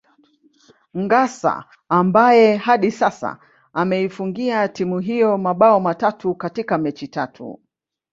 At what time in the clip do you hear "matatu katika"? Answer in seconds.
5.79-6.77